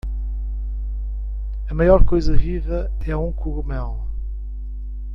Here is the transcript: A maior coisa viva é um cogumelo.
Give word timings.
A 1.69 1.75
maior 1.75 2.03
coisa 2.03 2.35
viva 2.35 2.91
é 3.05 3.15
um 3.15 3.31
cogumelo. 3.31 4.01